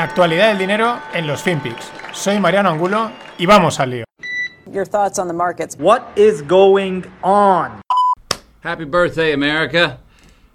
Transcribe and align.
La 0.00 0.04
actualidad 0.04 0.48
del 0.48 0.56
dinero 0.56 0.98
en 1.12 1.26
los 1.26 1.42
FinPix. 1.42 1.92
Soy 2.14 2.40
Mariano 2.40 2.70
Angulo 2.70 3.12
y 3.36 3.44
vamos 3.44 3.78
al 3.80 3.90
lío. 3.90 4.04
Your 4.72 4.86
thoughts 4.86 5.18
on 5.18 5.28
the 5.28 5.34
markets. 5.34 5.76
What 5.78 6.16
is 6.16 6.40
going 6.40 7.04
on? 7.22 7.82
Happy 8.60 8.86
birthday, 8.86 9.34
America. 9.34 9.98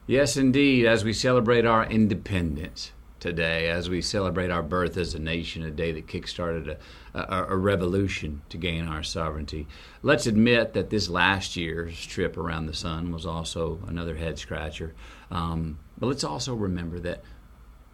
Yes, 0.08 0.36
indeed, 0.36 0.88
as 0.88 1.04
we 1.04 1.14
celebrate 1.14 1.64
our 1.64 1.86
independence 1.86 2.92
today, 3.20 3.70
as 3.70 3.88
we 3.88 4.02
celebrate 4.02 4.50
our 4.50 4.64
birth 4.64 4.98
as 4.98 5.14
a 5.14 5.20
nation, 5.20 5.62
a 5.62 5.70
day 5.70 5.92
that 5.92 6.08
kickstarted 6.08 6.80
a, 7.14 7.20
a, 7.20 7.46
a 7.50 7.56
revolution 7.56 8.42
to 8.50 8.58
gain 8.58 8.88
our 8.88 9.04
sovereignty. 9.04 9.68
Let's 10.02 10.26
admit 10.26 10.74
that 10.74 10.90
this 10.90 11.08
last 11.08 11.56
year's 11.56 12.04
trip 12.04 12.36
around 12.36 12.66
the 12.66 12.74
sun 12.74 13.12
was 13.12 13.28
also 13.28 13.78
another 13.88 14.16
head 14.16 14.40
scratcher. 14.40 14.96
Um, 15.30 15.78
but 16.00 16.08
let's 16.08 16.24
also 16.24 16.56
remember 16.56 16.98
that 17.02 17.22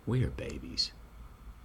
we 0.05 0.23
are 0.23 0.29
babies. 0.29 0.93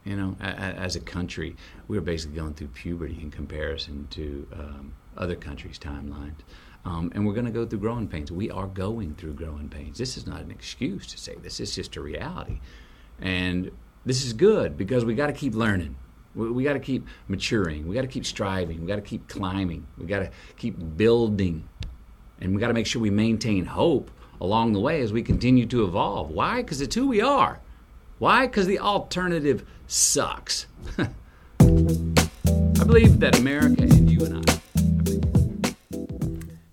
You 0.06 0.15
know, 0.15 0.37
as 0.41 0.95
a 0.95 1.01
country, 1.01 1.56
we 1.88 1.98
are 1.98 2.02
basically 2.02 2.37
going 2.37 2.55
through 2.55 2.69
puberty 2.69 3.19
in 3.20 3.28
comparison 3.33 4.06
to 4.10 4.47
um, 4.52 4.95
other 5.16 5.34
countries' 5.34 5.80
timelines. 5.80 6.38
Um, 6.84 7.10
and 7.12 7.27
we're 7.27 7.33
going 7.33 7.47
to 7.47 7.52
go 7.52 7.66
through 7.66 7.80
growing 7.80 8.06
pains. 8.06 8.30
We 8.30 8.48
are 8.48 8.69
going 8.69 9.16
through 9.16 9.33
growing 9.33 9.69
pains. 9.69 9.98
This 9.98 10.16
is 10.16 10.24
not 10.24 10.42
an 10.42 10.52
excuse 10.52 11.09
to 11.09 11.19
say 11.19 11.34
this, 11.42 11.59
it's 11.59 11.74
just 11.74 11.97
a 11.97 12.00
reality. 12.00 12.61
And 13.20 13.73
this 14.05 14.24
is 14.24 14.33
good 14.33 14.77
because 14.77 15.05
we 15.05 15.16
got 15.16 15.27
to 15.27 15.33
keep 15.33 15.56
learning. 15.56 15.97
We, 16.36 16.52
we 16.52 16.62
got 16.62 16.75
to 16.75 16.80
keep 16.80 17.05
maturing. 17.27 17.88
We 17.88 17.97
got 17.97 18.02
to 18.02 18.06
keep 18.06 18.25
striving. 18.25 18.83
We 18.83 18.86
got 18.86 18.97
to 18.97 19.02
keep 19.02 19.27
climbing. 19.27 19.88
We 19.98 20.06
got 20.06 20.20
to 20.20 20.30
keep 20.56 20.77
building. 20.97 21.69
And 22.41 22.55
we 22.55 22.61
got 22.61 22.69
to 22.69 22.75
make 22.75 22.86
sure 22.86 23.02
we 23.02 23.11
maintain 23.11 23.64
hope 23.64 24.12
along 24.41 24.73
the 24.73 24.80
way 24.80 25.00
as 25.00 25.12
we 25.12 25.23
continue 25.25 25.66
to 25.66 25.83
evolve. 25.83 26.30
Why? 26.30 26.62
Because 26.62 26.80
it's 26.80 26.95
who 26.95 27.09
we 27.09 27.20
are. 27.20 27.61
Why? 28.19 28.47
Because 28.47 28.66
the 28.66 28.79
alternative 28.79 29.62
sucks. 29.87 30.66
I 30.98 31.06
believe 32.86 33.20
that 33.20 33.39
America 33.39 33.83
and 33.83 34.11
you 34.11 34.25
and 34.25 34.50
I. 34.50 34.56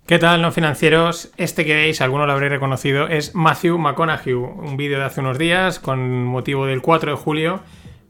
¿Qué 0.05 0.19
tal, 0.19 0.41
no 0.41 0.52
financieros? 0.52 1.31
Este 1.35 1.66
que 1.66 1.75
veis, 1.75 2.00
alguno 2.00 2.25
lo 2.25 2.31
habréis 2.31 2.52
reconocido, 2.52 3.08
es 3.08 3.35
Matthew 3.35 3.77
McConaughey, 3.77 4.33
un 4.33 4.77
vídeo 4.77 5.00
de 5.00 5.05
hace 5.05 5.19
unos 5.19 5.38
días 5.38 5.80
con 5.80 6.25
motivo 6.25 6.66
del 6.66 6.81
4 6.81 7.11
de 7.11 7.17
julio. 7.17 7.61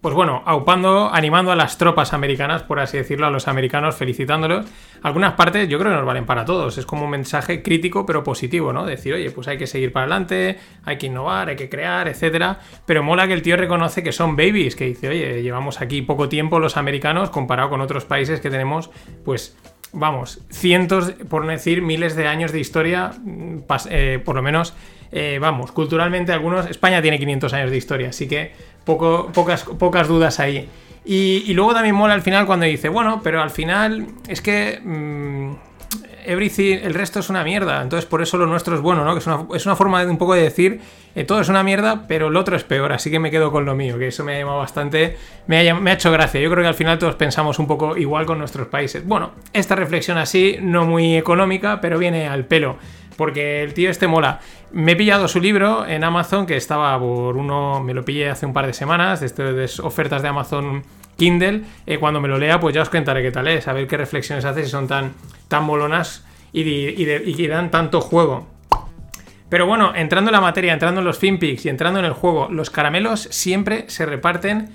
Pues 0.03 0.15
bueno, 0.15 0.43
aupando, 0.45 1.13
animando 1.13 1.53
a 1.53 1.55
las 1.55 1.77
tropas 1.77 2.11
americanas, 2.11 2.61
por 2.61 2.81
así 2.81 2.97
decirlo, 2.97 3.25
a 3.25 3.29
los 3.29 3.47
americanos, 3.47 3.95
felicitándolos. 3.95 4.65
Algunas 5.01 5.35
partes 5.35 5.69
yo 5.69 5.79
creo 5.79 5.91
que 5.91 5.95
nos 5.95 6.05
valen 6.05 6.25
para 6.25 6.43
todos. 6.43 6.77
Es 6.77 6.85
como 6.85 7.05
un 7.05 7.11
mensaje 7.11 7.63
crítico 7.63 8.05
pero 8.05 8.21
positivo, 8.21 8.73
¿no? 8.73 8.85
Decir, 8.85 9.13
oye, 9.13 9.31
pues 9.31 9.47
hay 9.47 9.57
que 9.57 9.65
seguir 9.65 9.93
para 9.93 10.03
adelante, 10.03 10.59
hay 10.83 10.97
que 10.97 11.05
innovar, 11.05 11.47
hay 11.47 11.55
que 11.55 11.69
crear, 11.69 12.09
etcétera. 12.09 12.59
Pero 12.85 13.01
mola 13.01 13.27
que 13.27 13.33
el 13.33 13.41
tío 13.41 13.55
reconoce 13.55 14.03
que 14.03 14.11
son 14.11 14.35
babies, 14.35 14.75
que 14.75 14.87
dice, 14.87 15.07
oye, 15.07 15.41
llevamos 15.41 15.79
aquí 15.79 16.01
poco 16.01 16.27
tiempo 16.27 16.59
los 16.59 16.75
americanos 16.75 17.29
comparado 17.29 17.69
con 17.69 17.79
otros 17.79 18.03
países 18.03 18.41
que 18.41 18.49
tenemos, 18.49 18.91
pues 19.23 19.55
vamos, 19.93 20.41
cientos, 20.49 21.11
por 21.29 21.45
no 21.45 21.51
decir 21.51 21.81
miles 21.81 22.17
de 22.17 22.27
años 22.27 22.51
de 22.51 22.59
historia, 22.59 23.13
mm, 23.23 23.59
eh, 23.89 24.21
por 24.25 24.35
lo 24.35 24.41
menos, 24.41 24.73
eh, 25.13 25.37
vamos, 25.39 25.71
culturalmente 25.71 26.31
algunos, 26.31 26.69
España 26.69 27.01
tiene 27.01 27.19
500 27.19 27.53
años 27.53 27.71
de 27.71 27.77
historia, 27.77 28.09
así 28.09 28.27
que 28.27 28.51
poco, 28.83 29.29
pocas, 29.33 29.63
pocas 29.63 30.07
dudas 30.07 30.39
ahí. 30.39 30.67
Y, 31.05 31.53
luego 31.53 31.73
también 31.73 31.95
mola 31.95 32.13
al 32.13 32.21
final 32.21 32.45
cuando 32.45 32.65
dice, 32.65 32.89
bueno, 32.89 33.21
pero 33.23 33.41
al 33.41 33.51
final 33.51 34.07
es 34.27 34.41
que... 34.41 34.79
Mm, 34.83 35.72
everything, 36.25 36.79
el 36.83 36.93
resto 36.93 37.19
es 37.19 37.29
una 37.29 37.43
mierda. 37.43 37.81
Entonces, 37.81 38.05
por 38.05 38.21
eso 38.21 38.37
lo 38.37 38.45
nuestro 38.45 38.75
es 38.75 38.81
bueno, 38.81 39.03
¿no? 39.03 39.13
Que 39.13 39.19
es 39.19 39.65
una, 39.65 39.75
forma 39.75 40.03
de 40.03 40.11
un 40.11 40.17
poco 40.17 40.33
de 40.33 40.43
decir, 40.43 40.81
eh, 41.15 41.23
todo 41.23 41.41
es 41.41 41.49
una 41.49 41.63
mierda, 41.63 42.05
pero 42.07 42.29
lo 42.29 42.39
otro 42.39 42.55
es 42.55 42.63
peor. 42.63 42.91
Así 42.93 43.11
que 43.11 43.19
me 43.19 43.31
quedo 43.31 43.51
con 43.51 43.65
lo 43.65 43.75
mío, 43.75 43.97
que 43.97 44.07
eso 44.07 44.23
me 44.23 44.35
ha 44.35 44.39
llamado 44.39 44.59
bastante, 44.59 45.17
me 45.47 45.57
ha, 45.57 45.93
hecho 45.93 46.11
gracia. 46.11 46.41
Yo 46.41 46.49
creo 46.49 46.63
que 46.63 46.67
al 46.67 46.75
final 46.75 46.99
todos 46.99 47.15
pensamos 47.15 47.59
un 47.59 47.67
poco 47.67 47.97
igual 47.97 48.25
con 48.25 48.39
nuestros 48.39 48.67
países. 48.67 49.05
Bueno, 49.05 49.31
esta 49.53 49.75
reflexión 49.75 50.17
así, 50.17 50.57
no 50.61 50.85
muy 50.85 51.15
económica, 51.15 51.81
pero 51.81 51.97
viene 51.97 52.27
al 52.27 52.45
pelo. 52.45 52.77
Porque 53.17 53.61
el 53.61 53.73
tío 53.73 53.91
este 53.91 54.07
mola. 54.07 54.39
Me 54.71 54.93
he 54.93 54.95
pillado 54.95 55.27
su 55.27 55.39
libro 55.39 55.85
en 55.85 56.03
Amazon, 56.03 56.47
que 56.47 56.57
estaba 56.57 56.97
por 56.97 57.37
uno, 57.37 57.79
me 57.79 57.93
lo 57.93 58.03
pillé 58.03 58.29
hace 58.29 58.47
un 58.47 58.53
par 58.53 58.65
de 58.65 58.73
semanas, 58.73 59.19
de, 59.19 59.27
este, 59.27 59.81
ofertas 59.83 60.23
de 60.23 60.27
Amazon 60.27 60.83
Kindle, 61.17 61.61
eh, 61.85 61.97
cuando 61.97 62.19
me 62.19 62.27
lo 62.27 62.37
lea, 62.37 62.59
pues 62.59 62.73
ya 62.75 62.81
os 62.81 62.89
contaré 62.89 63.21
qué 63.21 63.31
tal 63.31 63.47
es, 63.47 63.67
a 63.67 63.73
ver 63.73 63.87
qué 63.87 63.97
reflexiones 63.97 64.45
hace, 64.45 64.63
si 64.63 64.69
son 64.69 64.87
tan, 64.87 65.13
tan 65.47 65.63
molonas 65.63 66.25
y, 66.51 66.61
y, 66.61 67.47
dan 67.47 67.71
tanto 67.71 68.01
juego. 68.01 68.47
Pero 69.49 69.67
bueno, 69.67 69.93
entrando 69.95 70.29
en 70.29 70.33
la 70.33 70.41
materia, 70.41 70.73
entrando 70.73 71.01
en 71.01 71.05
los 71.05 71.17
FinPix 71.17 71.65
y 71.65 71.69
entrando 71.69 71.99
en 71.99 72.05
el 72.05 72.13
juego, 72.13 72.47
los 72.49 72.69
caramelos 72.69 73.21
siempre 73.31 73.85
se 73.87 74.05
reparten 74.05 74.69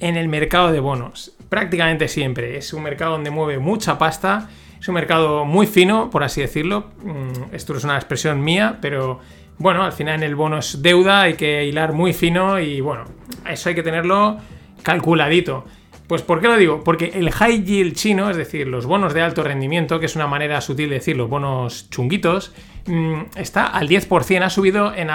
en 0.00 0.16
el 0.16 0.28
mercado 0.28 0.70
de 0.70 0.80
bonos. 0.80 1.32
Prácticamente 1.48 2.08
siempre. 2.08 2.58
Es 2.58 2.72
un 2.72 2.82
mercado 2.82 3.12
donde 3.12 3.30
mueve 3.30 3.58
mucha 3.58 3.96
pasta. 3.96 4.48
Es 4.78 4.86
un 4.88 4.94
mercado 4.94 5.44
muy 5.44 5.66
fino, 5.66 6.10
por 6.10 6.24
así 6.24 6.42
decirlo. 6.42 6.90
Mm, 7.02 7.54
esto 7.54 7.74
es 7.76 7.84
una 7.84 7.96
expresión 7.96 8.42
mía, 8.42 8.78
pero 8.80 9.20
bueno, 9.58 9.82
al 9.82 9.92
final 9.92 10.16
en 10.16 10.22
el 10.22 10.36
bono 10.36 10.58
es 10.58 10.82
deuda, 10.82 11.22
hay 11.22 11.34
que 11.34 11.64
hilar 11.64 11.92
muy 11.92 12.12
fino 12.12 12.60
y 12.60 12.80
bueno, 12.80 13.04
eso 13.48 13.68
hay 13.68 13.74
que 13.74 13.82
tenerlo 13.82 14.38
calculadito. 14.82 15.64
Pues 16.08 16.22
¿por 16.22 16.40
qué 16.40 16.48
lo 16.48 16.56
digo? 16.56 16.82
Porque 16.84 17.12
el 17.14 17.30
high 17.30 17.64
yield 17.64 17.94
chino, 17.94 18.30
es 18.30 18.36
decir, 18.38 18.66
los 18.66 18.86
bonos 18.86 19.12
de 19.12 19.20
alto 19.20 19.42
rendimiento, 19.42 20.00
que 20.00 20.06
es 20.06 20.16
una 20.16 20.26
manera 20.26 20.62
sutil 20.62 20.88
de 20.88 20.94
decir 20.94 21.18
los 21.18 21.28
bonos 21.28 21.90
chunguitos, 21.90 22.54
mm, 22.86 23.36
está 23.36 23.66
al 23.66 23.88
10%, 23.88 24.42
ha 24.42 24.48
subido 24.48 24.94
en, 24.94 25.10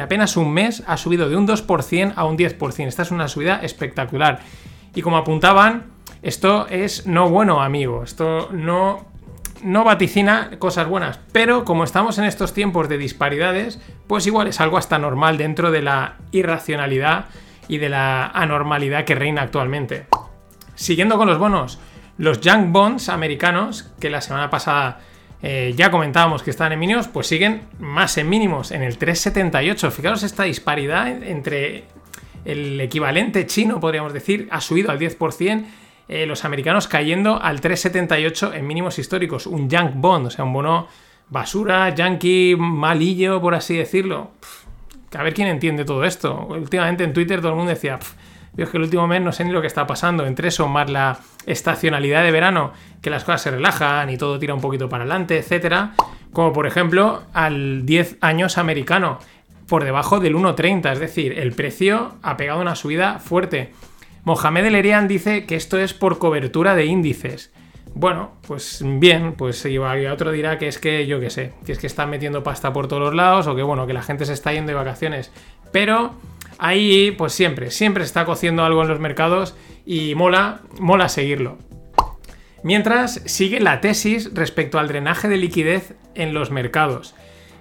apenas 0.00 0.38
un 0.38 0.50
mes, 0.50 0.82
ha 0.86 0.96
subido 0.96 1.28
de 1.28 1.36
un 1.36 1.46
2% 1.46 2.14
a 2.16 2.24
un 2.24 2.38
10%. 2.38 2.88
Esta 2.88 3.02
es 3.02 3.10
una 3.10 3.28
subida 3.28 3.60
espectacular. 3.62 4.40
Y 4.94 5.02
como 5.02 5.18
apuntaban, 5.18 5.84
esto 6.22 6.66
es 6.68 7.06
no 7.06 7.28
bueno, 7.28 7.60
amigo. 7.60 8.02
Esto 8.02 8.48
no, 8.50 9.04
no 9.62 9.84
vaticina 9.84 10.52
cosas 10.58 10.88
buenas. 10.88 11.20
Pero 11.32 11.66
como 11.66 11.84
estamos 11.84 12.16
en 12.16 12.24
estos 12.24 12.54
tiempos 12.54 12.88
de 12.88 12.96
disparidades, 12.96 13.78
pues 14.06 14.26
igual 14.26 14.48
es 14.48 14.58
algo 14.58 14.78
hasta 14.78 14.98
normal 14.98 15.36
dentro 15.36 15.70
de 15.70 15.82
la 15.82 16.16
irracionalidad 16.32 17.26
y 17.68 17.78
de 17.78 17.90
la 17.90 18.26
anormalidad 18.28 19.04
que 19.04 19.14
reina 19.14 19.42
actualmente. 19.42 20.06
Siguiendo 20.74 21.16
con 21.18 21.28
los 21.28 21.38
bonos, 21.38 21.78
los 22.16 22.40
junk 22.42 22.72
bonds 22.72 23.08
americanos, 23.08 23.90
que 24.00 24.10
la 24.10 24.20
semana 24.20 24.50
pasada 24.50 25.00
eh, 25.42 25.72
ya 25.76 25.90
comentábamos 25.90 26.42
que 26.42 26.50
están 26.50 26.72
en 26.72 26.78
mínimos, 26.78 27.06
pues 27.08 27.26
siguen 27.26 27.62
más 27.78 28.16
en 28.18 28.28
mínimos, 28.28 28.72
en 28.72 28.82
el 28.82 28.98
378. 28.98 29.90
Fijaros 29.90 30.22
esta 30.22 30.44
disparidad 30.44 31.08
entre 31.22 31.84
el 32.44 32.80
equivalente 32.80 33.46
chino, 33.46 33.78
podríamos 33.78 34.12
decir, 34.12 34.48
ha 34.50 34.60
subido 34.60 34.90
al 34.90 34.98
10%, 34.98 35.66
eh, 36.08 36.26
los 36.26 36.44
americanos 36.44 36.88
cayendo 36.88 37.40
al 37.40 37.60
378 37.60 38.54
en 38.54 38.66
mínimos 38.66 38.98
históricos. 38.98 39.46
Un 39.46 39.70
junk 39.70 39.92
bond, 39.94 40.26
o 40.26 40.30
sea, 40.30 40.44
un 40.44 40.54
bono 40.54 40.88
basura, 41.28 41.94
yankee, 41.94 42.56
malillo, 42.56 43.40
por 43.40 43.54
así 43.54 43.76
decirlo 43.76 44.30
a 45.16 45.22
ver 45.22 45.34
quién 45.34 45.48
entiende 45.48 45.84
todo 45.84 46.04
esto. 46.04 46.46
Últimamente 46.50 47.04
en 47.04 47.12
Twitter 47.12 47.40
todo 47.40 47.50
el 47.50 47.56
mundo 47.56 47.70
decía, 47.70 47.98
Dios, 48.52 48.70
que 48.70 48.76
el 48.76 48.82
último 48.84 49.06
mes 49.06 49.22
no 49.22 49.32
sé 49.32 49.44
ni 49.44 49.52
lo 49.52 49.60
que 49.60 49.66
está 49.66 49.86
pasando. 49.86 50.26
Entre 50.26 50.48
eso, 50.48 50.68
más 50.68 50.90
la 50.90 51.18
estacionalidad 51.46 52.22
de 52.22 52.30
verano, 52.30 52.72
que 53.00 53.10
las 53.10 53.24
cosas 53.24 53.42
se 53.42 53.50
relajan 53.50 54.10
y 54.10 54.18
todo 54.18 54.38
tira 54.38 54.54
un 54.54 54.60
poquito 54.60 54.88
para 54.88 55.04
adelante, 55.04 55.38
etcétera. 55.38 55.92
Como 56.32 56.52
por 56.52 56.66
ejemplo 56.66 57.22
al 57.32 57.86
10 57.86 58.18
años 58.20 58.58
americano, 58.58 59.18
por 59.68 59.84
debajo 59.84 60.18
del 60.18 60.34
1,30. 60.34 60.92
Es 60.92 60.98
decir, 60.98 61.38
el 61.38 61.52
precio 61.52 62.16
ha 62.22 62.36
pegado 62.36 62.60
una 62.60 62.74
subida 62.74 63.18
fuerte. 63.20 63.72
Mohamed 64.24 64.66
El 64.66 64.74
Erian 64.74 65.06
dice 65.06 65.46
que 65.46 65.54
esto 65.54 65.78
es 65.78 65.94
por 65.94 66.18
cobertura 66.18 66.74
de 66.74 66.86
índices. 66.86 67.52
Bueno, 67.94 68.32
pues 68.46 68.82
bien, 68.84 69.32
pues 69.32 69.64
y 69.66 69.78
otro 69.78 70.30
dirá 70.30 70.58
que 70.58 70.68
es 70.68 70.78
que, 70.78 71.06
yo 71.06 71.20
qué 71.20 71.30
sé, 71.30 71.52
que 71.66 71.72
es 71.72 71.78
que 71.78 71.86
están 71.86 72.10
metiendo 72.10 72.42
pasta 72.42 72.72
por 72.72 72.86
todos 72.86 73.02
los 73.02 73.14
lados 73.14 73.46
o 73.46 73.56
que 73.56 73.62
bueno, 73.62 73.86
que 73.86 73.92
la 73.92 74.02
gente 74.02 74.24
se 74.24 74.32
está 74.32 74.52
yendo 74.52 74.70
de 74.70 74.76
vacaciones. 74.76 75.32
Pero 75.72 76.14
ahí, 76.58 77.12
pues 77.12 77.32
siempre, 77.32 77.70
siempre 77.70 78.04
está 78.04 78.24
cociendo 78.24 78.64
algo 78.64 78.82
en 78.82 78.88
los 78.88 79.00
mercados 79.00 79.56
y 79.84 80.14
mola, 80.14 80.60
mola 80.78 81.08
seguirlo. 81.08 81.58
Mientras 82.62 83.22
sigue 83.24 83.60
la 83.60 83.80
tesis 83.80 84.34
respecto 84.34 84.78
al 84.78 84.88
drenaje 84.88 85.28
de 85.28 85.36
liquidez 85.36 85.94
en 86.14 86.34
los 86.34 86.50
mercados. 86.50 87.14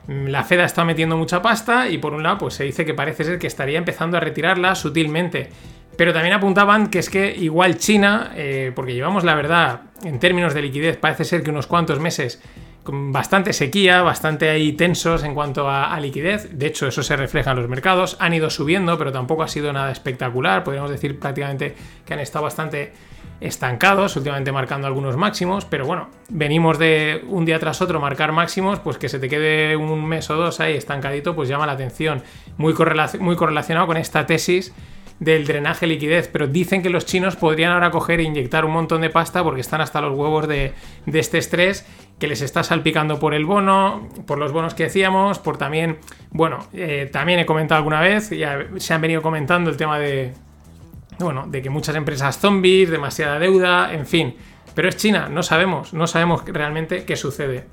La 0.07 0.43
Fed 0.43 0.61
está 0.61 0.85
metiendo 0.85 1.17
mucha 1.17 1.41
pasta 1.41 1.89
y 1.89 1.97
por 1.97 2.13
un 2.13 2.23
lado 2.23 2.37
pues 2.39 2.55
se 2.55 2.63
dice 2.63 2.85
que 2.85 2.93
parece 2.93 3.23
ser 3.23 3.39
que 3.39 3.47
estaría 3.47 3.77
empezando 3.77 4.17
a 4.17 4.21
retirarla 4.21 4.73
sutilmente. 4.73 5.49
Pero 5.97 6.13
también 6.13 6.33
apuntaban 6.33 6.87
que 6.87 6.99
es 6.99 7.09
que 7.09 7.35
igual 7.35 7.77
China, 7.77 8.31
eh, 8.35 8.71
porque 8.73 8.93
llevamos 8.93 9.23
la 9.23 9.35
verdad, 9.35 9.81
en 10.03 10.19
términos 10.19 10.53
de 10.53 10.61
liquidez, 10.61 10.97
parece 10.97 11.23
ser 11.23 11.43
que 11.43 11.49
unos 11.49 11.67
cuantos 11.67 11.99
meses 11.99 12.41
con 12.87 13.11
bastante 13.11 13.51
sequía, 13.51 14.01
bastante 14.01 14.49
ahí 14.49 14.71
tensos 14.71 15.25
en 15.25 15.33
cuanto 15.33 15.69
a, 15.69 15.99
liquidez. 15.99 16.57
De 16.57 16.67
hecho, 16.67 16.87
eso 16.87 17.03
se 17.03 17.17
refleja 17.17 17.51
en 17.51 17.57
los 17.57 17.67
mercados. 17.67 18.15
Han 18.21 18.33
ido 18.33 18.49
subiendo, 18.49 18.97
pero 18.97 19.11
tampoco 19.11 19.43
ha 19.43 19.49
sido 19.49 19.73
nada 19.73 19.91
espectacular. 19.91 20.63
Podríamos 20.63 20.89
decir 20.89 21.19
prácticamente 21.19 21.75
que 22.05 22.13
han 22.13 22.21
estado 22.21 22.43
bastante 22.43 22.93
estancados, 23.41 24.15
últimamente 24.15 24.53
marcando 24.53 24.87
algunos 24.87 25.17
máximos. 25.17 25.65
Pero 25.65 25.85
bueno, 25.85 26.07
venimos 26.29 26.79
de 26.79 27.25
un 27.27 27.43
día 27.43 27.59
tras 27.59 27.81
otro 27.81 27.99
marcar 27.99 28.31
máximos, 28.31 28.79
pues 28.79 28.97
que 28.97 29.09
se 29.09 29.19
te 29.19 29.27
quede 29.27 29.75
un 29.75 30.05
mes 30.05 30.29
o 30.29 30.37
dos 30.37 30.61
ahí 30.61 30.77
estancadito, 30.77 31.35
pues 31.35 31.49
llama 31.49 31.65
la 31.65 31.73
atención. 31.73 32.23
Muy, 32.55 32.73
correlacionado 32.73 33.85
con 33.85 33.97
esta 33.97 34.25
tesis 34.25 34.73
del 35.19 35.45
drenaje 35.45 35.85
de 35.87 35.93
liquidez, 35.93 36.27
pero 36.27 36.47
dicen 36.47 36.83
que 36.83 36.89
los 36.89 37.05
chinos 37.05 37.35
podrían 37.35 37.71
ahora 37.71 37.91
coger 37.91 38.19
e 38.19 38.23
inyectar 38.23 38.65
un 38.65 38.71
montón 38.71 39.01
de 39.01 39.09
pasta 39.09 39.43
porque 39.43 39.61
están 39.61 39.81
hasta 39.81 39.99
los 40.01 40.17
huevos 40.17 40.47
de, 40.47 40.73
de 41.05 41.19
este 41.19 41.37
estrés 41.37 41.85
que 42.19 42.27
les 42.27 42.41
está 42.41 42.63
salpicando 42.63 43.19
por 43.19 43.33
el 43.33 43.45
bono, 43.45 44.09
por 44.25 44.37
los 44.37 44.51
bonos 44.51 44.73
que 44.73 44.83
decíamos, 44.83 45.39
por 45.39 45.57
también, 45.57 45.97
bueno, 46.31 46.59
eh, 46.73 47.09
también 47.11 47.39
he 47.39 47.45
comentado 47.45 47.77
alguna 47.77 48.01
vez, 48.01 48.29
ya 48.31 48.67
se 48.77 48.93
han 48.93 49.01
venido 49.01 49.21
comentando 49.21 49.69
el 49.69 49.77
tema 49.77 49.99
de, 49.99 50.33
bueno, 51.19 51.45
de 51.47 51.61
que 51.61 51.69
muchas 51.69 51.95
empresas 51.95 52.39
zombies, 52.39 52.89
demasiada 52.89 53.39
deuda, 53.39 53.93
en 53.93 54.05
fin. 54.05 54.35
Pero 54.73 54.89
es 54.89 54.97
China, 54.97 55.29
no 55.29 55.41
sabemos, 55.41 55.93
no 55.93 56.05
sabemos 56.05 56.43
realmente 56.45 57.03
qué 57.05 57.15
sucede. 57.15 57.65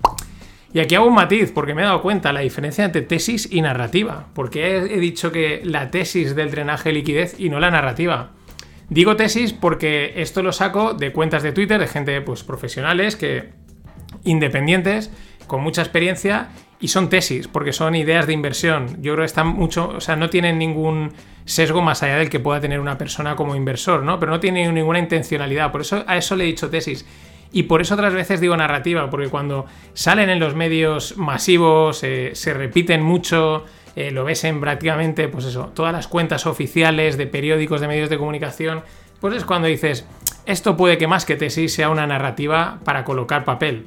Y 0.74 0.80
aquí 0.80 0.96
hago 0.96 1.06
un 1.06 1.14
matiz, 1.14 1.52
porque 1.52 1.72
me 1.72 1.82
he 1.82 1.84
dado 1.84 2.02
cuenta 2.02 2.32
la 2.32 2.40
diferencia 2.40 2.84
entre 2.84 3.02
tesis 3.02 3.48
y 3.50 3.62
narrativa. 3.62 4.26
Porque 4.34 4.76
he, 4.76 4.96
he 4.96 4.98
dicho 4.98 5.32
que 5.32 5.62
la 5.64 5.90
tesis 5.90 6.34
del 6.34 6.50
drenaje 6.50 6.90
de 6.90 6.96
liquidez 6.96 7.36
y 7.38 7.48
no 7.48 7.60
la 7.60 7.70
narrativa. 7.70 8.32
Digo 8.90 9.16
tesis 9.16 9.52
porque 9.52 10.14
esto 10.16 10.42
lo 10.42 10.52
saco 10.52 10.92
de 10.92 11.12
cuentas 11.12 11.42
de 11.42 11.52
Twitter 11.52 11.80
de 11.80 11.86
gente 11.86 12.20
pues, 12.20 12.42
profesionales 12.42 13.16
que 13.16 13.52
independientes, 14.24 15.10
con 15.46 15.62
mucha 15.62 15.80
experiencia, 15.80 16.48
y 16.80 16.88
son 16.88 17.08
tesis, 17.08 17.48
porque 17.48 17.72
son 17.72 17.94
ideas 17.94 18.26
de 18.26 18.32
inversión. 18.32 19.00
Yo 19.00 19.12
creo 19.12 19.22
que 19.22 19.26
están 19.26 19.46
mucho, 19.46 19.88
o 19.96 20.00
sea, 20.00 20.16
no 20.16 20.28
tienen 20.28 20.58
ningún 20.58 21.12
sesgo 21.44 21.82
más 21.82 22.02
allá 22.02 22.16
del 22.16 22.28
que 22.28 22.40
pueda 22.40 22.60
tener 22.60 22.80
una 22.80 22.98
persona 22.98 23.36
como 23.36 23.54
inversor, 23.54 24.02
¿no? 24.02 24.18
Pero 24.18 24.32
no 24.32 24.40
tiene 24.40 24.70
ninguna 24.70 24.98
intencionalidad. 24.98 25.70
Por 25.70 25.82
eso 25.82 26.04
a 26.06 26.16
eso 26.16 26.36
le 26.36 26.44
he 26.44 26.46
dicho 26.48 26.68
tesis. 26.68 27.06
Y 27.54 27.62
por 27.62 27.80
eso 27.80 27.94
otras 27.94 28.12
veces 28.12 28.40
digo 28.40 28.56
narrativa, 28.56 29.08
porque 29.08 29.28
cuando 29.28 29.66
salen 29.92 30.28
en 30.28 30.40
los 30.40 30.56
medios 30.56 31.16
masivos, 31.16 32.02
eh, 32.02 32.32
se 32.34 32.52
repiten 32.52 33.00
mucho, 33.00 33.64
eh, 33.94 34.10
lo 34.10 34.24
ves 34.24 34.42
en 34.42 34.60
prácticamente, 34.60 35.28
pues 35.28 35.44
eso, 35.44 35.70
todas 35.72 35.92
las 35.92 36.08
cuentas 36.08 36.46
oficiales 36.46 37.16
de 37.16 37.28
periódicos, 37.28 37.80
de 37.80 37.86
medios 37.86 38.10
de 38.10 38.18
comunicación, 38.18 38.82
pues 39.20 39.36
es 39.36 39.44
cuando 39.44 39.68
dices, 39.68 40.04
esto 40.46 40.76
puede 40.76 40.98
que 40.98 41.06
más 41.06 41.24
que 41.24 41.36
tesis 41.36 41.72
sea 41.72 41.90
una 41.90 42.08
narrativa 42.08 42.80
para 42.84 43.04
colocar 43.04 43.44
papel. 43.44 43.86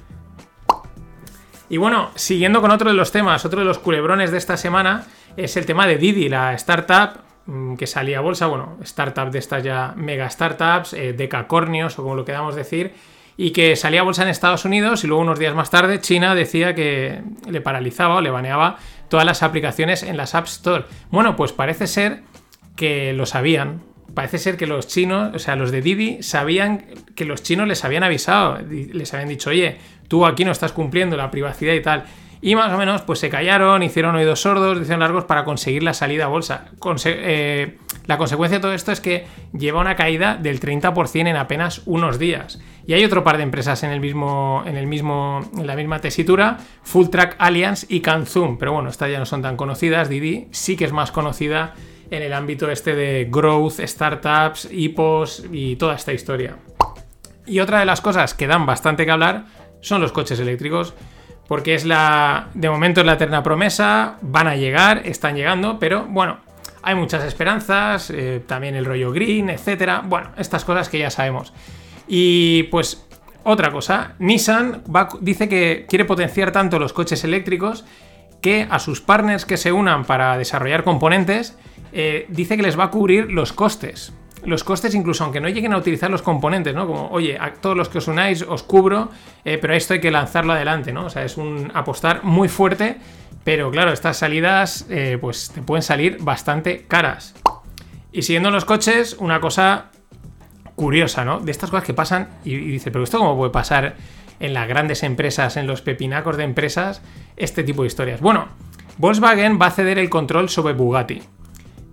Y 1.67 1.75
bueno, 1.75 2.11
siguiendo 2.15 2.61
con 2.61 2.71
otro 2.71 2.89
de 2.89 2.95
los 2.95 3.11
temas, 3.11 3.43
otro 3.43 3.59
de 3.59 3.65
los 3.65 3.79
culebrones 3.79 4.31
de 4.31 4.37
esta 4.37 4.55
semana 4.55 5.03
es 5.35 5.57
el 5.57 5.65
tema 5.65 5.85
de 5.87 5.97
Didi, 5.97 6.29
la 6.29 6.53
startup 6.53 7.19
mm, 7.47 7.75
que 7.75 7.85
salía 7.85 8.19
a 8.19 8.21
bolsa, 8.21 8.47
bueno, 8.47 8.77
startup 8.83 9.29
de 9.29 9.39
estas 9.39 9.61
ya 9.61 9.93
mega 9.97 10.29
startups, 10.29 10.93
eh, 10.93 11.11
decacornios 11.11 11.99
o 11.99 12.03
como 12.03 12.15
lo 12.15 12.23
queramos 12.23 12.55
decir, 12.55 12.93
y 13.37 13.51
que 13.51 13.75
salía 13.75 14.01
a 14.01 14.03
bolsa 14.03 14.23
en 14.23 14.29
Estados 14.29 14.65
Unidos 14.65 15.03
y 15.03 15.07
luego 15.07 15.21
unos 15.21 15.37
días 15.37 15.53
más 15.53 15.69
tarde 15.69 16.01
China 16.01 16.33
decía 16.33 16.73
que 16.73 17.21
le 17.47 17.61
paralizaba 17.61 18.15
o 18.15 18.21
le 18.21 18.31
baneaba 18.31 18.77
todas 19.09 19.25
las 19.25 19.43
aplicaciones 19.43 20.01
en 20.03 20.17
las 20.17 20.33
App 20.35 20.47
Store. 20.47 20.85
Bueno, 21.11 21.35
pues 21.35 21.53
parece 21.53 21.85
ser 21.85 22.23
que 22.75 23.13
lo 23.13 23.25
sabían. 23.25 23.83
Parece 24.13 24.39
ser 24.39 24.57
que 24.57 24.65
los 24.65 24.87
chinos, 24.87 25.35
o 25.35 25.39
sea, 25.39 25.55
los 25.55 25.71
de 25.71 25.81
Didi, 25.81 26.23
sabían 26.23 26.85
que 27.15 27.25
los 27.25 27.43
chinos 27.43 27.67
les 27.67 27.85
habían 27.85 28.03
avisado, 28.03 28.57
les 28.67 29.13
habían 29.13 29.29
dicho, 29.29 29.51
oye, 29.51 29.77
tú 30.07 30.25
aquí 30.25 30.43
no 30.43 30.51
estás 30.51 30.71
cumpliendo 30.71 31.15
la 31.15 31.29
privacidad 31.29 31.73
y 31.73 31.81
tal. 31.81 32.05
Y 32.41 32.55
más 32.55 32.71
o 32.71 32.77
menos, 32.77 33.01
pues 33.01 33.19
se 33.19 33.29
callaron, 33.29 33.83
hicieron 33.83 34.15
oídos 34.15 34.41
sordos, 34.41 34.79
hicieron 34.79 34.99
largos 34.99 35.25
para 35.25 35.43
conseguir 35.43 35.83
la 35.83 35.93
salida 35.93 36.25
a 36.25 36.27
bolsa. 36.27 36.65
Eh, 37.05 37.77
la 38.05 38.17
consecuencia 38.17 38.59
de 38.59 38.61
todo 38.61 38.73
esto 38.73 38.91
es 38.91 39.01
que 39.01 39.25
lleva 39.53 39.81
una 39.81 39.95
caída 39.95 40.35
del 40.35 40.59
30% 40.59 41.27
en 41.27 41.35
apenas 41.35 41.81
unos 41.85 42.19
días. 42.19 42.59
Y 42.85 42.93
hay 42.93 43.03
otro 43.03 43.23
par 43.23 43.37
de 43.37 43.43
empresas 43.43 43.83
en 43.83 43.91
el 43.91 43.99
mismo, 43.99 44.63
en 44.65 44.77
el 44.77 44.87
mismo, 44.87 45.49
la 45.61 45.75
misma 45.75 45.99
tesitura, 45.99 46.57
Full 46.83 47.07
Track 47.07 47.35
Alliance 47.39 47.85
y 47.89 48.01
Canzoom. 48.01 48.57
Pero 48.57 48.73
bueno, 48.73 48.89
estas 48.89 49.11
ya 49.11 49.19
no 49.19 49.25
son 49.25 49.41
tan 49.41 49.57
conocidas. 49.57 50.07
Didi 50.07 50.47
sí 50.51 50.77
que 50.77 50.85
es 50.85 50.93
más 50.93 51.11
conocida 51.11 51.73
en 52.11 52.21
el 52.21 52.33
ámbito 52.33 52.71
este 52.71 52.95
de 52.95 53.27
growth, 53.29 53.81
startups, 53.81 54.69
hipos 54.71 55.43
y 55.51 55.75
toda 55.75 55.95
esta 55.95 56.13
historia. 56.13 56.57
Y 57.45 57.59
otra 57.59 57.79
de 57.79 57.85
las 57.85 58.01
cosas 58.01 58.33
que 58.33 58.47
dan 58.47 58.65
bastante 58.65 59.05
que 59.05 59.11
hablar 59.11 59.45
son 59.81 60.01
los 60.01 60.11
coches 60.11 60.39
eléctricos 60.39 60.93
porque 61.47 61.75
es 61.75 61.85
la, 61.85 62.49
de 62.53 62.69
momento 62.69 63.01
es 63.01 63.05
la 63.07 63.13
eterna 63.13 63.43
promesa, 63.43 64.17
van 64.21 64.47
a 64.47 64.55
llegar, 64.55 65.01
están 65.05 65.35
llegando, 65.35 65.79
pero 65.79 66.05
bueno, 66.05 66.39
hay 66.81 66.95
muchas 66.95 67.23
esperanzas, 67.23 68.09
eh, 68.09 68.43
también 68.45 68.75
el 68.75 68.85
rollo 68.85 69.11
green, 69.11 69.49
etcétera, 69.49 70.03
bueno, 70.05 70.31
estas 70.37 70.65
cosas 70.65 70.89
que 70.89 70.99
ya 70.99 71.09
sabemos. 71.09 71.53
Y 72.07 72.63
pues 72.63 73.07
otra 73.43 73.71
cosa, 73.71 74.13
Nissan 74.19 74.83
dice 75.21 75.47
que 75.47 75.85
quiere 75.87 76.05
potenciar 76.05 76.51
tanto 76.51 76.79
los 76.79 76.93
coches 76.93 77.23
eléctricos 77.23 77.85
que 78.41 78.67
a 78.69 78.79
sus 78.79 79.01
partners 79.01 79.45
que 79.45 79.57
se 79.57 79.71
unan 79.71 80.05
para 80.05 80.37
desarrollar 80.37 80.83
componentes, 80.83 81.57
eh, 81.91 82.25
dice 82.29 82.57
que 82.57 82.63
les 82.63 82.77
va 82.77 82.85
a 82.85 82.91
cubrir 82.91 83.31
los 83.31 83.53
costes 83.53 84.13
los 84.47 84.63
costes, 84.63 84.95
incluso 84.95 85.23
aunque 85.23 85.41
no 85.41 85.49
lleguen 85.49 85.73
a 85.73 85.77
utilizar 85.77 86.09
los 86.09 86.21
componentes, 86.21 86.73
¿no? 86.73 86.87
Como, 86.87 87.09
oye, 87.09 87.37
a 87.39 87.53
todos 87.53 87.75
los 87.75 87.89
que 87.89 87.97
os 87.97 88.07
unáis 88.07 88.41
os 88.41 88.63
cubro, 88.63 89.09
eh, 89.43 89.57
pero 89.57 89.73
esto 89.73 89.93
hay 89.93 89.99
que 89.99 90.09
lanzarlo 90.09 90.53
adelante, 90.53 90.93
¿no? 90.93 91.05
O 91.05 91.09
sea, 91.09 91.25
es 91.25 91.35
un 91.37 91.69
apostar 91.73 92.23
muy 92.23 92.47
fuerte, 92.47 92.97
pero 93.43 93.69
claro, 93.69 93.91
estas 93.91 94.17
salidas, 94.17 94.87
eh, 94.89 95.17
pues 95.19 95.51
te 95.51 95.61
pueden 95.61 95.83
salir 95.83 96.17
bastante 96.21 96.85
caras. 96.87 97.35
Y 98.13 98.21
siguiendo 98.21 98.49
los 98.49 98.63
coches, 98.63 99.17
una 99.19 99.41
cosa 99.41 99.91
curiosa, 100.75 101.25
¿no? 101.25 101.41
De 101.41 101.51
estas 101.51 101.69
cosas 101.69 101.85
que 101.85 101.93
pasan, 101.93 102.29
y, 102.45 102.53
y 102.53 102.71
dice, 102.71 102.89
pero 102.89 103.03
esto 103.03 103.19
cómo 103.19 103.35
puede 103.35 103.51
pasar 103.51 103.95
en 104.39 104.53
las 104.53 104.67
grandes 104.69 105.03
empresas, 105.03 105.57
en 105.57 105.67
los 105.67 105.81
pepinacos 105.81 106.37
de 106.37 106.43
empresas, 106.45 107.01
este 107.35 107.63
tipo 107.63 107.81
de 107.81 107.87
historias. 107.87 108.21
Bueno, 108.21 108.47
Volkswagen 108.97 109.59
va 109.61 109.67
a 109.67 109.71
ceder 109.71 109.99
el 109.99 110.09
control 110.09 110.47
sobre 110.47 110.73
Bugatti. 110.73 111.21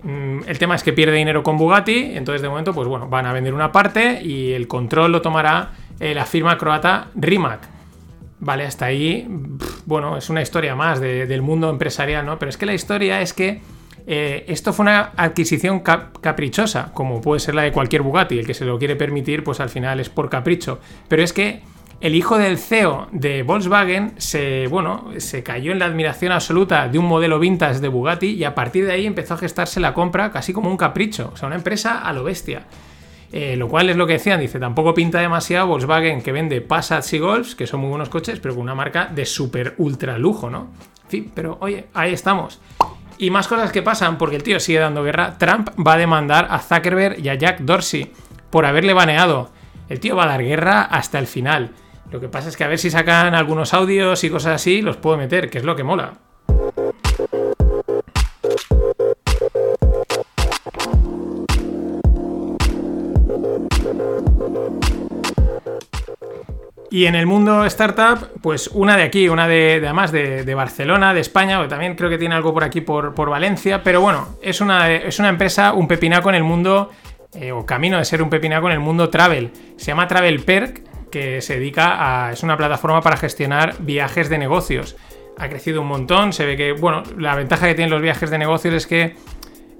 Mm, 0.05 0.41
el 0.47 0.59
tema 0.59 0.75
es 0.75 0.83
que 0.83 0.93
pierde 0.93 1.17
dinero 1.17 1.43
con 1.43 1.57
Bugatti, 1.57 2.13
entonces 2.15 2.43
de 2.43 2.49
momento, 2.49 2.75
pues 2.75 2.87
bueno, 2.87 3.09
van 3.09 3.25
a 3.25 3.33
vender 3.33 3.55
una 3.55 3.73
parte 3.73 4.23
y 4.23 4.53
el 4.53 4.69
control 4.69 5.13
lo 5.13 5.23
tomará 5.23 5.71
eh, 5.99 6.15
la 6.15 6.27
firma 6.27 6.59
croata 6.59 7.09
Rimac. 7.15 7.61
Vale, 8.41 8.65
hasta 8.67 8.85
ahí, 8.85 9.27
bueno, 9.87 10.19
es 10.19 10.29
una 10.29 10.43
historia 10.43 10.75
más 10.75 11.01
del 11.01 11.41
mundo 11.41 11.71
empresarial, 11.71 12.27
¿no? 12.27 12.39
Pero 12.39 12.51
es 12.51 12.59
que 12.59 12.67
la 12.67 12.75
historia 12.75 13.23
es 13.23 13.33
que 13.33 13.63
eh, 14.07 14.45
esto 14.49 14.75
fue 14.75 14.83
una 14.83 15.13
adquisición 15.17 15.81
caprichosa, 15.81 16.91
como 16.93 17.23
puede 17.23 17.41
ser 17.41 17.55
la 17.55 17.63
de 17.63 17.73
cualquier 17.73 18.03
Bugatti, 18.03 18.39
el 18.39 18.47
que 18.47 18.53
se 18.53 18.67
lo 18.67 18.79
quiere 18.79 18.97
permitir, 18.97 19.43
pues 19.43 19.61
al 19.61 19.71
final 19.71 19.99
es 20.01 20.11
por 20.11 20.29
capricho. 20.29 20.79
Pero 21.09 21.23
es 21.23 21.33
que 21.33 21.63
el 22.01 22.15
hijo 22.15 22.39
del 22.39 22.59
CEO 22.59 23.09
de 23.13 23.43
Volkswagen 23.43 24.15
se, 24.19 24.67
bueno, 24.69 25.11
se 25.19 25.43
cayó 25.43 25.73
en 25.73 25.79
la 25.79 25.87
admiración 25.87 26.33
absoluta 26.33 26.89
de 26.89 26.99
un 26.99 27.07
modelo 27.07 27.39
vintage 27.39 27.81
de 27.81 27.89
Bugatti 27.89 28.31
y 28.31 28.45
a 28.45 28.55
partir 28.55 28.85
de 28.85 28.93
ahí 28.93 29.07
empezó 29.07 29.35
a 29.35 29.39
gestarse 29.39 29.81
la 29.81 29.95
compra 29.95 30.31
casi 30.31 30.53
como 30.53 30.71
un 30.71 30.77
capricho, 30.77 31.31
o 31.33 31.37
sea, 31.37 31.47
una 31.47 31.57
empresa 31.57 32.01
a 32.01 32.13
lo 32.13 32.25
bestia. 32.25 32.67
Eh, 33.33 33.57
lo 33.57 33.69
cual 33.69 33.91
es 33.91 33.97
lo 33.97 34.07
que 34.07 34.13
decían, 34.13 34.39
dice, 34.39 34.61
tampoco 34.61 34.95
pinta 34.95 35.19
demasiado 35.19 35.67
Volkswagen 35.67 36.23
que 36.23 36.31
vende 36.31 36.61
Passat 36.61 37.05
y 37.13 37.19
Golfs, 37.19 37.57
que 37.57 37.67
son 37.67 37.81
muy 37.81 37.89
buenos 37.89 38.09
coches, 38.09 38.39
pero 38.39 38.55
con 38.55 38.63
una 38.63 38.77
marca 38.77 39.07
de 39.07 39.27
súper 39.27 39.75
ultra 39.79 40.19
lujo, 40.19 40.51
¿no? 40.51 40.69
En 41.05 41.11
fin, 41.11 41.33
pero 41.35 41.57
oye, 41.61 41.87
ahí 41.95 42.13
estamos. 42.13 42.61
Y 43.19 43.31
más 43.31 43.49
cosas 43.49 43.73
que 43.73 43.83
pasan, 43.83 44.19
porque 44.19 44.37
el 44.37 44.43
tío 44.43 44.61
sigue 44.61 44.79
dando 44.79 45.03
guerra. 45.03 45.37
Trump 45.39 45.71
va 45.85 45.95
a 45.95 45.99
demandar 45.99 46.47
a 46.51 46.61
Zuckerberg 46.61 47.19
y 47.19 47.29
a 47.29 47.35
Jack 47.35 47.61
Dorsey 47.61 48.13
por 48.51 48.67
haberle 48.67 48.93
baneado. 48.93 49.51
El 49.89 50.01
tío 50.01 50.15
va 50.15 50.25
a 50.25 50.29
dar 50.29 50.43
guerra 50.45 50.83
hasta 50.83 51.19
el 51.19 51.27
final. 51.27 51.73
Lo 52.15 52.21
que 52.21 52.29
pasa 52.29 52.49
es 52.49 52.57
que 52.57 52.63
a 52.63 52.69
ver 52.69 52.79
si 52.79 52.91
sacan 52.91 53.35
algunos 53.35 53.75
audios 53.75 54.23
y 54.23 54.31
cosas 54.31 54.55
así, 54.55 54.83
los 54.83 54.97
puedo 54.97 55.17
meter, 55.17 55.51
que 55.51 55.59
es 55.59 55.65
lo 55.65 55.75
que 55.75 55.83
mola. 55.83 56.13
Y 66.89 67.07
en 67.07 67.17
el 67.17 67.27
mundo 67.27 67.65
startup, 67.65 68.29
pues 68.41 68.69
una 68.69 68.97
de 68.97 69.03
aquí, 69.03 69.29
una 69.29 69.49
de, 69.49 69.81
además 69.83 70.13
de, 70.13 70.55
Barcelona, 70.55 71.15
de 71.15 71.21
España, 71.21 71.59
o 71.59 71.67
también 71.67 71.97
creo 71.97 72.11
que 72.11 72.19
tiene 72.19 72.37
algo 72.37 72.55
por 72.55 72.63
aquí 72.63 72.81
por, 72.81 73.29
Valencia, 73.29 73.83
pero 73.83 74.01
bueno, 74.01 74.39
es 74.41 74.61
una, 74.61 74.89
es 74.89 75.19
una 75.19 75.31
empresa, 75.31 75.73
un 75.73 75.89
pepinaco 75.89 76.29
en 76.29 76.37
el 76.37 76.45
mundo, 76.45 76.93
eh, 77.35 77.51
o 77.51 77.67
camino 77.67 77.99
de 77.99 78.05
ser 78.05 78.23
un 78.23 78.31
pepinaco 78.31 78.69
en 78.69 78.75
el 78.75 78.81
mundo 78.81 79.11
travel. 79.11 79.51
Se 79.77 79.87
llama 79.87 80.07
Travel 80.07 80.45
Perk 80.45 80.84
que 81.15 81.41
se 81.41 81.55
dedica 81.55 82.27
a. 82.27 82.33
es 82.33 82.43
una 82.43 82.57
plataforma 82.57 83.01
para 83.01 83.17
gestionar 83.17 83.77
viajes 83.79 84.29
de 84.29 84.37
negocios. 84.37 84.97
Ha 85.39 85.49
crecido 85.49 85.81
un 85.81 85.87
montón. 85.87 86.33
Se 86.33 86.45
ve 86.45 86.57
que, 86.57 86.73
bueno, 86.73 87.05
la 87.17 87.37
ventaja 87.37 87.69
que 87.69 87.77
tienen 87.77 87.93
los 87.93 88.03
viajes 88.03 88.31
de 88.31 88.39
negocios 88.39 88.75
es 88.75 88.87
que 88.89 89.15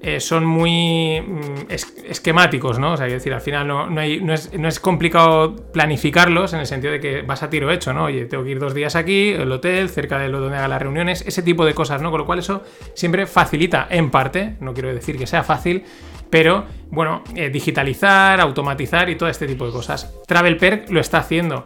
eh, 0.01 0.19
son 0.19 0.45
muy 0.45 1.21
mm, 1.21 1.71
esquemáticos, 2.07 2.79
¿no? 2.79 2.93
O 2.93 2.97
sea, 2.97 3.07
es 3.07 3.13
decir, 3.13 3.33
al 3.33 3.41
final 3.41 3.67
no, 3.67 3.89
no, 3.89 4.01
es, 4.01 4.79
complicado 4.79 5.55
planificarlos 5.71 6.53
en 6.53 6.59
el 6.59 6.67
sentido 6.67 6.93
de 6.93 6.99
que 6.99 7.21
vas 7.21 7.43
a 7.43 7.49
tiro 7.49 7.71
hecho, 7.71 7.93
¿no? 7.93 8.05
Oye, 8.05 8.25
tengo 8.25 8.43
que 8.43 8.51
ir 8.51 8.59
dos 8.59 8.73
días 8.73 8.95
aquí, 8.95 9.29
el 9.29 9.51
hotel, 9.51 9.89
cerca 9.89 10.19
de 10.19 10.29
donde 10.29 10.57
haga 10.57 10.67
las 10.67 10.81
reuniones, 10.81 11.23
ese 11.25 11.41
tipo 11.41 11.65
de 11.65 11.73
cosas, 11.73 12.01
¿no? 12.01 12.11
Con 12.11 12.19
lo 12.19 12.25
cual 12.25 12.39
eso 12.39 12.63
siempre 12.93 13.25
facilita, 13.25 13.87
en 13.89 14.11
parte, 14.11 14.55
no 14.59 14.73
quiero 14.73 14.93
decir 14.93 15.17
que 15.17 15.27
sea 15.27 15.43
fácil, 15.43 15.83
pero 16.29 16.65
bueno, 16.91 17.23
eh, 17.35 17.49
digitalizar, 17.49 18.39
automatizar 18.39 19.09
y 19.09 19.15
todo 19.15 19.29
este 19.29 19.47
tipo 19.47 19.65
de 19.65 19.71
cosas. 19.71 20.13
Travel 20.27 20.57
Perk 20.57 20.89
lo 20.89 20.99
está 20.99 21.19
haciendo. 21.19 21.65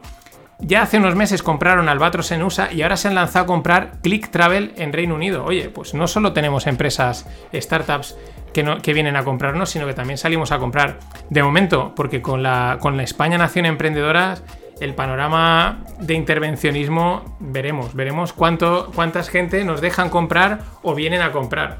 Ya 0.61 0.81
hace 0.81 0.97
unos 0.97 1.15
meses 1.15 1.41
compraron 1.41 1.87
Albatros 1.87 2.31
en 2.31 2.43
USA 2.43 2.71
y 2.71 2.81
ahora 2.81 2.97
se 2.97 3.07
han 3.07 3.15
lanzado 3.15 3.43
a 3.43 3.47
comprar 3.47 3.93
Click 4.01 4.29
Travel 4.29 4.73
en 4.75 4.91
Reino 4.91 5.15
Unido. 5.15 5.45
Oye, 5.45 5.69
pues 5.69 5.93
no 5.93 6.05
solo 6.05 6.33
tenemos 6.33 6.67
empresas, 6.67 7.25
startups 7.53 8.17
que, 8.51 8.93
vienen 8.93 9.15
a 9.15 9.23
comprarnos, 9.23 9.69
sino 9.69 9.87
que 9.87 9.93
también 9.93 10.17
salimos 10.17 10.51
a 10.51 10.59
comprar. 10.59 10.99
De 11.29 11.41
momento, 11.41 11.93
porque 11.95 12.21
con 12.21 12.43
la, 12.43 12.77
España 13.01 13.37
Nación 13.37 13.67
Emprendedora, 13.67 14.35
el 14.81 14.95
panorama 14.95 15.79
de 15.99 16.15
intervencionismo 16.15 17.37
veremos, 17.39 17.95
veremos 17.95 18.33
cuánto, 18.33 18.91
cuántas 18.93 19.29
gente 19.29 19.63
nos 19.63 19.79
dejan 19.79 20.09
comprar 20.09 20.59
o 20.81 20.93
vienen 20.93 21.21
a 21.21 21.31
comprar. 21.31 21.77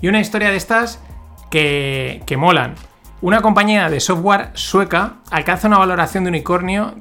Y 0.00 0.08
una 0.08 0.20
historia 0.20 0.50
de 0.50 0.56
estas 0.56 1.02
que 1.50 2.36
molan. 2.38 2.74
Una 3.20 3.40
compañía 3.40 3.88
de 3.90 4.00
software 4.00 4.50
sueca 4.54 5.16
alcanza 5.30 5.68
una 5.68 5.78
valoración 5.78 6.24
de 6.24 6.28
unicornio 6.28 6.94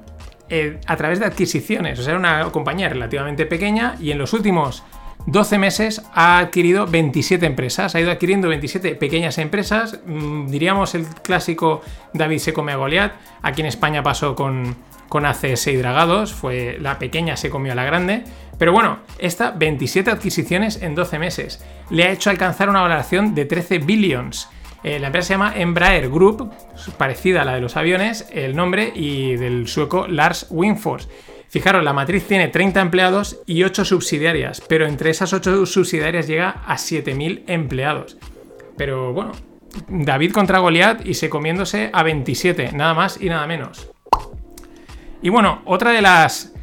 eh, 0.49 0.79
a 0.85 0.95
través 0.95 1.19
de 1.19 1.25
adquisiciones. 1.25 1.99
O 1.99 2.03
sea, 2.03 2.11
era 2.11 2.19
una 2.19 2.51
compañía 2.51 2.89
relativamente 2.89 3.45
pequeña 3.45 3.95
y 3.99 4.11
en 4.11 4.17
los 4.17 4.33
últimos 4.33 4.83
12 5.27 5.57
meses 5.57 6.03
ha 6.13 6.37
adquirido 6.37 6.85
27 6.85 7.45
empresas. 7.45 7.95
Ha 7.95 8.01
ido 8.01 8.11
adquiriendo 8.11 8.47
27 8.47 8.95
pequeñas 8.95 9.37
empresas. 9.37 9.99
Mm, 10.05 10.47
diríamos 10.47 10.93
el 10.93 11.05
clásico 11.07 11.81
David 12.13 12.39
se 12.39 12.53
come 12.53 12.73
a 12.73 12.75
Goliat. 12.75 13.13
Aquí 13.41 13.61
en 13.61 13.67
España 13.67 14.03
pasó 14.03 14.35
con, 14.35 14.75
con 15.09 15.25
ACS 15.25 15.67
y 15.67 15.75
Dragados. 15.75 16.33
Fue 16.33 16.77
la 16.79 16.99
pequeña 16.99 17.37
se 17.37 17.49
comió 17.49 17.71
a 17.71 17.75
la 17.75 17.85
grande. 17.85 18.23
Pero 18.59 18.71
bueno, 18.71 18.99
esta 19.17 19.51
27 19.51 20.11
adquisiciones 20.11 20.81
en 20.81 20.93
12 20.93 21.19
meses. 21.19 21.65
Le 21.89 22.03
ha 22.03 22.11
hecho 22.11 22.29
alcanzar 22.29 22.69
una 22.69 22.81
valoración 22.81 23.33
de 23.33 23.45
13 23.45 23.79
billions. 23.79 24.47
Eh, 24.85 24.99
la 24.99 25.07
empresa 25.07 25.29
se 25.29 25.33
llama 25.33 25.53
Embraer 25.55 26.11
Group, 26.11 26.53
parecida 26.95 27.41
a 27.41 27.45
la 27.45 27.55
de 27.55 27.59
los 27.59 27.75
aviones, 27.75 28.29
el 28.31 28.55
nombre 28.55 28.93
y 28.93 29.35
del 29.35 29.67
sueco 29.67 30.05
Lars 30.07 30.45
Wingfors. 30.51 31.09
Fijaros, 31.49 31.83
la 31.83 31.91
matriz 31.91 32.27
tiene 32.27 32.49
30 32.49 32.81
empleados 32.81 33.41
y 33.47 33.63
8 33.63 33.83
subsidiarias, 33.83 34.61
pero 34.69 34.85
entre 34.85 35.09
esas 35.09 35.33
8 35.33 35.65
subsidiarias 35.65 36.27
llega 36.27 36.61
a 36.67 36.75
7.000 36.75 37.45
empleados. 37.47 38.17
Pero 38.77 39.11
bueno, 39.11 39.31
David 39.87 40.31
contra 40.31 40.59
Goliat 40.59 41.03
y 41.03 41.15
se 41.15 41.31
comiéndose 41.31 41.89
a 41.91 42.03
27, 42.03 42.73
nada 42.73 42.93
más 42.93 43.19
y 43.19 43.27
nada 43.29 43.47
menos. 43.47 43.89
Y 45.23 45.29
bueno, 45.29 45.63
otra 45.65 45.93
de 45.93 46.03
las 46.03 46.53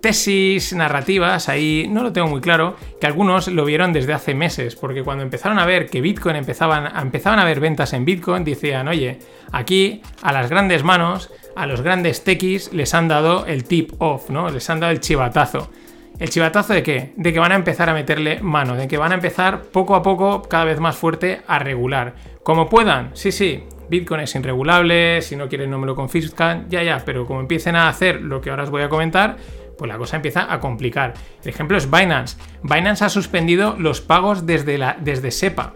tesis 0.00 0.72
narrativas, 0.72 1.48
ahí 1.48 1.86
no 1.90 2.02
lo 2.02 2.12
tengo 2.12 2.28
muy 2.28 2.40
claro, 2.40 2.76
que 3.00 3.06
algunos 3.06 3.48
lo 3.48 3.64
vieron 3.64 3.92
desde 3.92 4.12
hace 4.12 4.34
meses, 4.34 4.76
porque 4.76 5.02
cuando 5.02 5.24
empezaron 5.24 5.58
a 5.58 5.66
ver 5.66 5.86
que 5.86 6.00
Bitcoin 6.00 6.36
empezaban, 6.36 6.96
empezaban 6.96 7.38
a 7.38 7.42
haber 7.42 7.60
ventas 7.60 7.92
en 7.92 8.04
Bitcoin, 8.04 8.44
decían, 8.44 8.88
oye, 8.88 9.18
aquí 9.52 10.02
a 10.22 10.32
las 10.32 10.50
grandes 10.50 10.84
manos, 10.84 11.30
a 11.56 11.66
los 11.66 11.82
grandes 11.82 12.24
techis 12.24 12.72
les 12.72 12.94
han 12.94 13.08
dado 13.08 13.46
el 13.46 13.64
tip 13.64 13.92
off, 13.98 14.30
¿no? 14.30 14.50
Les 14.50 14.68
han 14.70 14.80
dado 14.80 14.92
el 14.92 15.00
chivatazo. 15.00 15.70
¿El 16.18 16.30
chivatazo 16.30 16.72
de 16.72 16.82
qué? 16.82 17.12
De 17.16 17.32
que 17.32 17.38
van 17.38 17.52
a 17.52 17.56
empezar 17.56 17.88
a 17.88 17.94
meterle 17.94 18.40
mano, 18.40 18.74
de 18.74 18.88
que 18.88 18.98
van 18.98 19.12
a 19.12 19.16
empezar 19.16 19.62
poco 19.62 19.94
a 19.94 20.02
poco, 20.02 20.42
cada 20.42 20.64
vez 20.64 20.80
más 20.80 20.96
fuerte, 20.96 21.42
a 21.46 21.60
regular. 21.60 22.14
Como 22.42 22.68
puedan, 22.68 23.10
sí, 23.14 23.30
sí, 23.30 23.62
Bitcoin 23.88 24.20
es 24.20 24.34
irregulable, 24.34 25.22
si 25.22 25.36
no 25.36 25.48
quieren 25.48 25.70
no 25.70 25.78
me 25.78 25.86
lo 25.86 25.94
confiscan, 25.94 26.68
ya, 26.68 26.82
ya, 26.82 27.02
pero 27.04 27.26
como 27.26 27.40
empiecen 27.40 27.76
a 27.76 27.88
hacer 27.88 28.20
lo 28.20 28.40
que 28.40 28.50
ahora 28.50 28.64
os 28.64 28.70
voy 28.70 28.82
a 28.82 28.88
comentar, 28.88 29.36
pues 29.78 29.88
la 29.88 29.96
cosa 29.96 30.16
empieza 30.16 30.52
a 30.52 30.60
complicar. 30.60 31.14
El 31.42 31.48
ejemplo 31.48 31.78
es 31.78 31.90
Binance. 31.90 32.36
Binance 32.62 33.04
ha 33.04 33.08
suspendido 33.08 33.76
los 33.78 34.00
pagos 34.00 34.44
desde, 34.44 34.76
la, 34.76 34.96
desde 35.00 35.30
SEPA, 35.30 35.74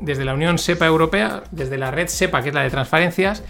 desde 0.00 0.24
la 0.24 0.34
Unión 0.34 0.58
SEPA 0.58 0.86
Europea, 0.86 1.44
desde 1.52 1.78
la 1.78 1.90
red 1.90 2.08
SEPA, 2.08 2.42
que 2.42 2.48
es 2.48 2.54
la 2.54 2.62
de 2.62 2.70
transferencias. 2.70 3.44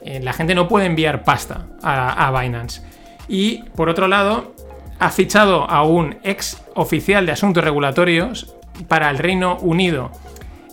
Eh, 0.00 0.20
la 0.20 0.32
gente 0.32 0.54
no 0.54 0.66
puede 0.66 0.86
enviar 0.86 1.22
pasta 1.22 1.66
a, 1.82 2.26
a 2.26 2.40
Binance. 2.40 2.82
Y 3.28 3.62
por 3.76 3.90
otro 3.90 4.08
lado, 4.08 4.54
ha 4.98 5.10
fichado 5.10 5.68
a 5.70 5.82
un 5.82 6.18
ex 6.24 6.62
oficial 6.74 7.26
de 7.26 7.32
asuntos 7.32 7.62
regulatorios 7.62 8.56
para 8.88 9.10
el 9.10 9.18
Reino 9.18 9.58
Unido 9.58 10.10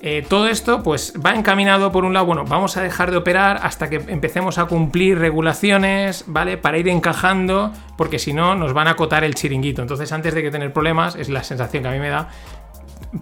eh, 0.09 0.21
todo 0.21 0.47
esto 0.47 0.83
pues 0.83 1.11
va 1.13 1.35
encaminado 1.35 1.91
por 1.91 2.05
un 2.05 2.13
lado, 2.13 2.25
bueno, 2.25 2.45
vamos 2.45 2.77
a 2.77 2.81
dejar 2.81 3.11
de 3.11 3.17
operar 3.17 3.59
hasta 3.61 3.89
que 3.89 3.97
empecemos 4.07 4.57
a 4.57 4.63
cumplir 4.63 5.19
regulaciones, 5.19 6.23
¿vale? 6.27 6.55
Para 6.55 6.77
ir 6.77 6.87
encajando, 6.87 7.73
porque 7.97 8.17
si 8.17 8.31
no 8.31 8.55
nos 8.55 8.71
van 8.71 8.87
a 8.87 8.91
acotar 8.91 9.25
el 9.25 9.35
chiringuito. 9.35 9.81
Entonces 9.81 10.13
antes 10.13 10.33
de 10.33 10.41
que 10.41 10.49
tener 10.49 10.71
problemas, 10.71 11.17
es 11.17 11.27
la 11.27 11.43
sensación 11.43 11.83
que 11.83 11.89
a 11.89 11.91
mí 11.91 11.99
me 11.99 12.07
da, 12.07 12.29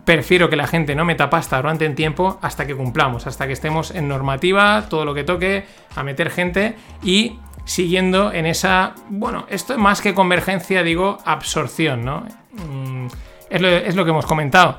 prefiero 0.06 0.48
que 0.48 0.56
la 0.56 0.68
gente 0.68 0.94
no 0.94 1.06
meta 1.06 1.28
pasta 1.28 1.58
durante 1.58 1.88
el 1.88 1.96
tiempo 1.96 2.38
hasta 2.44 2.68
que 2.68 2.76
cumplamos, 2.76 3.26
hasta 3.26 3.48
que 3.48 3.54
estemos 3.54 3.90
en 3.90 4.08
normativa, 4.08 4.86
todo 4.88 5.06
lo 5.06 5.16
que 5.16 5.24
toque, 5.24 5.66
a 5.96 6.04
meter 6.04 6.30
gente 6.30 6.76
y 7.02 7.40
siguiendo 7.66 8.32
en 8.32 8.46
esa, 8.46 8.94
bueno, 9.10 9.48
esto 9.50 9.74
es 9.74 9.80
más 9.80 10.02
que 10.02 10.14
convergencia, 10.14 10.84
digo, 10.84 11.18
absorción, 11.26 12.06
¿no? 12.06 12.28
Mm, 12.52 13.08
es 13.50 13.96
lo 13.96 14.06
que 14.06 14.12
hemos 14.12 14.28
comentado 14.28 14.78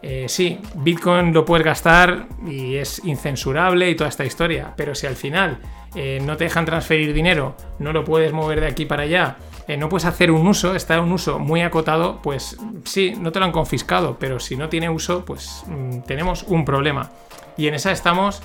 eh, 0.00 0.26
sí, 0.28 0.58
Bitcoin 0.74 1.32
lo 1.32 1.44
puedes 1.44 1.64
gastar 1.64 2.28
y 2.46 2.76
es 2.76 3.04
incensurable 3.04 3.90
y 3.90 3.96
toda 3.96 4.08
esta 4.08 4.24
historia, 4.24 4.72
pero 4.76 4.94
si 4.94 5.06
al 5.06 5.16
final 5.16 5.58
eh, 5.94 6.20
no 6.22 6.36
te 6.36 6.44
dejan 6.44 6.64
transferir 6.64 7.12
dinero, 7.12 7.56
no 7.80 7.92
lo 7.92 8.04
puedes 8.04 8.32
mover 8.32 8.60
de 8.60 8.68
aquí 8.68 8.86
para 8.86 9.02
allá, 9.02 9.38
eh, 9.66 9.76
no 9.76 9.88
puedes 9.88 10.04
hacer 10.04 10.30
un 10.30 10.46
uso, 10.46 10.76
está 10.76 11.00
un 11.00 11.10
uso 11.10 11.40
muy 11.40 11.62
acotado, 11.62 12.20
pues 12.22 12.56
sí, 12.84 13.14
no 13.18 13.32
te 13.32 13.40
lo 13.40 13.46
han 13.46 13.52
confiscado, 13.52 14.18
pero 14.20 14.38
si 14.38 14.56
no 14.56 14.68
tiene 14.68 14.88
uso, 14.88 15.24
pues 15.24 15.64
mm, 15.66 16.00
tenemos 16.00 16.44
un 16.44 16.64
problema. 16.64 17.10
Y 17.56 17.66
en 17.66 17.74
esa 17.74 17.90
estamos 17.90 18.40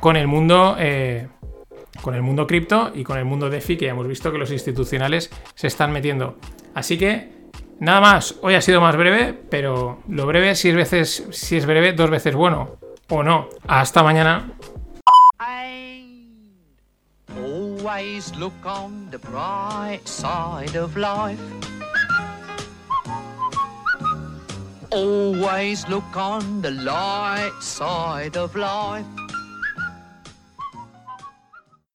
con 0.00 0.16
el 0.16 0.26
mundo 0.26 0.76
con 2.02 2.14
el 2.14 2.22
mundo 2.22 2.46
cripto 2.46 2.92
y 2.94 3.02
con 3.02 3.18
el 3.18 3.24
mundo 3.24 3.50
DeFi, 3.50 3.76
que 3.76 3.88
hemos 3.88 4.06
visto 4.06 4.30
que 4.30 4.38
los 4.38 4.52
institucionales 4.52 5.30
se 5.54 5.66
están 5.66 5.90
metiendo. 5.90 6.36
Así 6.74 6.96
que 6.96 7.37
Nada 7.80 8.00
más, 8.00 8.34
hoy 8.42 8.54
ha 8.54 8.60
sido 8.60 8.80
más 8.80 8.96
breve, 8.96 9.32
pero 9.32 10.02
lo 10.08 10.26
breve 10.26 10.56
si 10.56 10.70
es 10.70 10.74
veces, 10.74 11.28
si 11.30 11.56
es 11.56 11.66
breve, 11.66 11.92
dos 11.92 12.10
veces 12.10 12.34
bueno. 12.34 12.76
O 13.08 13.22
no. 13.22 13.48
Hasta 13.66 14.02
mañana. 14.02 14.52
Always 17.36 18.34
look 18.36 18.66
on 18.66 19.08
the 19.10 19.18
bright 19.18 20.06
side 20.06 20.76
of 20.76 20.96
life. 20.96 21.40
Always 24.90 25.88
look 25.88 26.16
on 26.16 26.60
the 26.60 26.70
light 26.70 27.52
side 27.60 28.36
of 28.36 28.56
life. 28.56 29.06